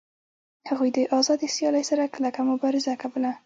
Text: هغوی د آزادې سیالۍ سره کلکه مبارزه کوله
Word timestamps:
هغوی 0.69 0.89
د 0.93 0.99
آزادې 1.19 1.47
سیالۍ 1.55 1.83
سره 1.91 2.11
کلکه 2.15 2.39
مبارزه 2.51 2.93
کوله 3.01 3.31